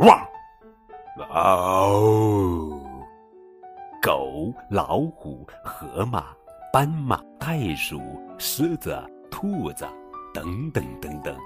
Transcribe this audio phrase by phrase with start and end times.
[0.00, 0.18] 汪，
[1.30, 2.80] 哦，
[4.00, 6.28] 狗、老虎、河马、
[6.72, 8.00] 斑马、袋鼠、
[8.38, 8.98] 狮子、
[9.30, 9.86] 兔子，
[10.32, 11.36] 等等等等，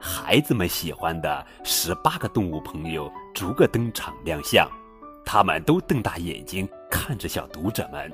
[0.00, 4.66] 孩子们喜欢的十八个动物朋友逐个登场亮相，
[5.22, 8.10] 他们都瞪大眼睛看着小读者们。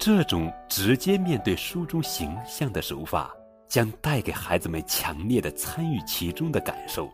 [0.00, 3.30] 这种直接面对书中形象的手法，
[3.68, 7.08] 将带给孩子们强烈的参与其中的感受。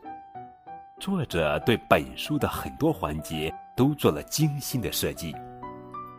[0.98, 5.34] 作者对本书的很多环节都做了精心的设计，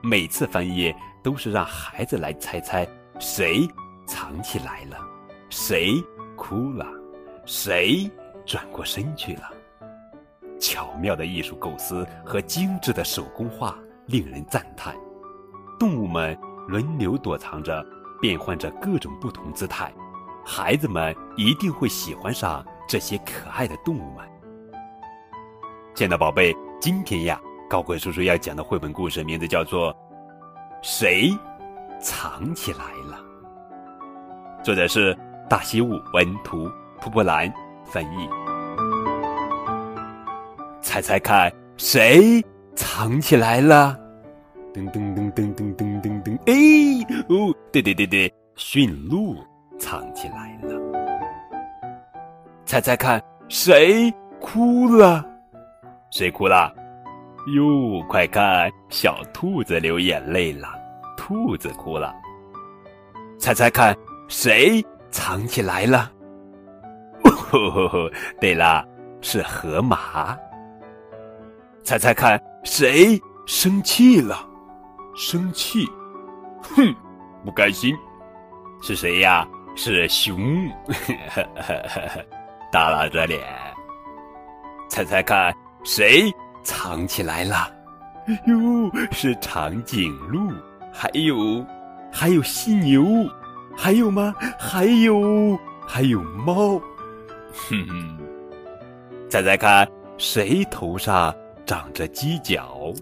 [0.03, 3.67] 每次翻页都是让孩子来猜猜谁
[4.05, 4.97] 藏起来了，
[5.49, 5.95] 谁
[6.35, 6.85] 哭了，
[7.43, 8.09] 谁
[8.45, 9.51] 转过身去了。
[10.59, 13.75] 巧妙的艺术构思和精致的手工画
[14.05, 14.95] 令人赞叹，
[15.79, 16.37] 动物们。
[16.67, 17.81] 轮流躲藏着，
[18.19, 19.89] 变换着各种不同姿态，
[20.45, 24.27] 孩子们一定会喜欢上这些可爱的动物们。
[25.97, 29.91] 亲爱的宝贝，今天呀，高贵叔叔要讲的绘本故事名字叫做
[30.83, 31.35] 《谁
[31.99, 33.19] 藏起来了》，
[34.63, 35.17] 作者是
[35.49, 36.69] 大西武文图，
[37.01, 37.51] 蒲波兰
[37.83, 38.29] 翻译。
[40.83, 43.99] 猜猜看，谁藏起来了？
[44.75, 46.37] 噔噔噔噔噔噔噔噔！
[46.45, 49.35] 哎，哦，对对对对，驯鹿
[49.79, 50.79] 藏起来了。
[52.67, 55.25] 猜猜看，谁哭了？
[56.17, 56.73] 谁哭了？
[57.55, 60.67] 哟，快看，小兔子流眼泪了，
[61.15, 62.11] 兔子哭了。
[63.37, 63.95] 猜猜看，
[64.27, 66.11] 谁藏起来了？
[67.51, 68.09] 哦，
[68.41, 68.83] 对了，
[69.21, 70.35] 是河马。
[71.83, 74.43] 猜猜看，谁生气了？
[75.15, 75.85] 生气，
[76.63, 76.95] 哼，
[77.45, 77.95] 不甘心，
[78.81, 79.47] 是谁呀？
[79.75, 80.35] 是熊，
[82.73, 83.39] 耷拉着脸。
[84.89, 86.31] 猜猜看，谁
[86.63, 87.71] 藏起来了？
[88.45, 90.51] 哟，是长颈鹿，
[90.91, 91.65] 还有，
[92.11, 93.05] 还有犀牛，
[93.75, 94.35] 还有吗？
[94.59, 95.57] 还有，
[95.87, 96.77] 还有猫。
[97.53, 98.19] 哼哼，
[99.29, 99.87] 猜猜看，
[100.17, 101.33] 谁头上
[101.65, 102.93] 长着犄角？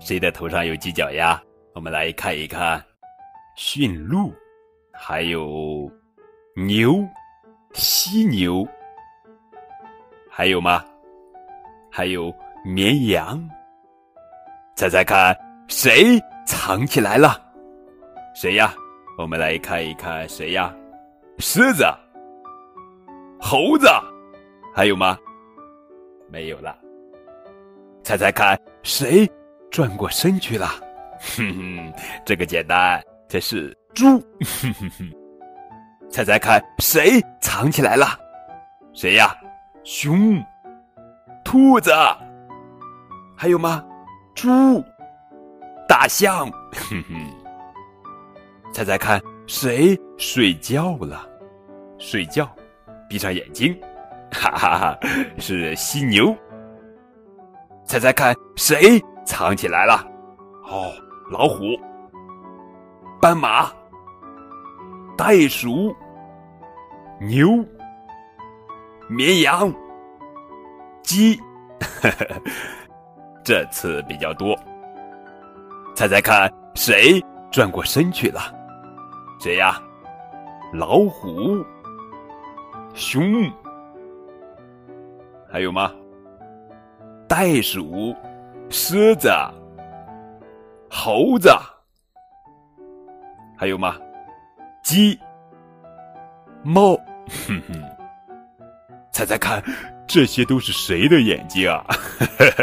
[0.00, 1.40] 谁的头上有犄角呀？
[1.74, 2.82] 我们来看一看，
[3.56, 4.32] 驯鹿，
[4.92, 5.90] 还有
[6.56, 7.04] 牛、
[7.74, 8.66] 犀牛，
[10.30, 10.82] 还有吗？
[11.94, 13.38] 还有绵羊。
[14.74, 15.36] 猜猜看，
[15.68, 17.38] 谁藏起来了？
[18.34, 18.72] 谁呀？
[19.18, 20.74] 我们来看一看，谁呀？
[21.38, 21.84] 狮子、
[23.38, 23.86] 猴子，
[24.74, 25.18] 还有吗？
[26.30, 26.74] 没有了。
[28.02, 29.30] 猜猜看，谁
[29.70, 30.68] 转过身去了？
[31.36, 31.92] 哼哼，
[32.24, 34.18] 这个简单，这是猪。
[34.40, 35.12] 哼哼哼，
[36.08, 38.18] 猜猜看，谁藏起来了？
[38.94, 39.36] 谁呀？
[39.84, 40.42] 熊、
[41.52, 41.92] 兔子，
[43.36, 43.84] 还有吗？
[44.34, 44.82] 猪、
[45.86, 46.50] 大象。
[46.72, 51.28] 哼哼，猜猜看，谁睡觉了？
[51.98, 52.48] 睡觉，
[53.06, 53.78] 闭上眼睛。
[54.30, 54.98] 哈哈哈，
[55.36, 56.34] 是犀牛。
[57.84, 60.02] 猜猜看，谁藏起来了？
[60.64, 60.90] 哦。
[61.30, 61.64] 老虎、
[63.20, 63.70] 斑马、
[65.18, 65.94] 袋鼠、
[67.20, 67.62] 牛、
[69.08, 69.72] 绵羊、
[71.02, 71.40] 鸡，
[73.44, 74.58] 这次比较多。
[75.94, 78.40] 猜猜看，谁转过身去了？
[79.40, 79.80] 谁呀？
[80.72, 81.64] 老虎、
[82.94, 83.50] 熊，
[85.50, 85.92] 还有吗？
[87.28, 88.14] 袋鼠、
[88.70, 89.28] 狮子。
[90.94, 91.50] 猴子，
[93.56, 93.96] 还有吗？
[94.82, 95.18] 鸡、
[96.62, 96.94] 猫，
[97.48, 97.82] 哼哼，
[99.10, 99.62] 猜猜看，
[100.06, 101.84] 这些都是谁的眼睛啊？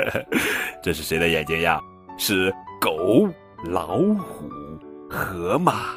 [0.83, 1.79] 这是谁的眼睛呀？
[2.17, 3.27] 是狗、
[3.63, 4.49] 老虎、
[5.09, 5.95] 河马、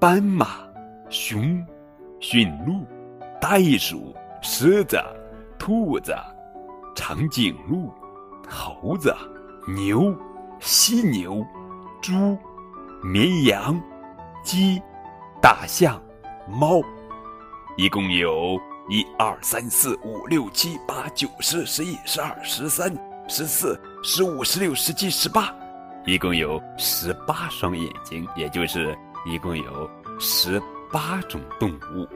[0.00, 0.48] 斑马、
[1.10, 1.62] 熊、
[2.20, 2.86] 驯鹿、
[3.40, 4.98] 袋鼠、狮子、
[5.58, 6.14] 兔子、
[6.96, 7.92] 长颈鹿、
[8.48, 9.14] 猴子、
[9.66, 10.16] 牛、
[10.58, 11.44] 犀牛。
[12.00, 12.38] 猪、
[13.02, 13.78] 绵羊、
[14.42, 14.80] 鸡、
[15.42, 16.00] 大象、
[16.48, 16.80] 猫，
[17.76, 18.58] 一共有
[18.90, 22.90] 一二三四五六七八九十十一十二十三
[23.28, 25.54] 十四十五十六十七十八，
[26.06, 28.96] 一共有十八双眼睛，也就是
[29.26, 30.58] 一共有十
[30.90, 32.08] 八种动物。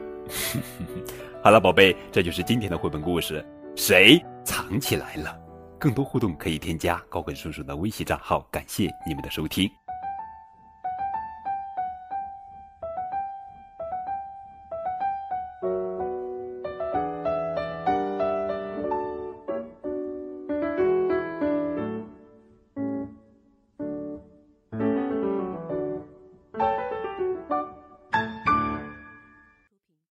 [1.43, 3.45] 好了，宝贝，这就是今天的绘本故事。
[3.75, 5.37] 谁藏起来了？
[5.79, 8.39] 更多互动可以添加高本叔叔的微信账号。
[8.49, 9.69] 感谢你们的收听。